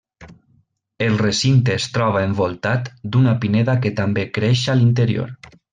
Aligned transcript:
El 1.07 1.17
recinte 1.19 1.75
es 1.81 1.85
troba 1.99 2.25
envoltat 2.29 2.91
d'una 3.17 3.37
pineda 3.45 3.79
que 3.87 3.95
també 4.03 4.29
creix 4.39 4.69
a 4.75 4.81
l'interior. 4.83 5.35